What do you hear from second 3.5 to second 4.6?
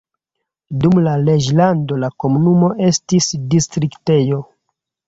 distriktejo.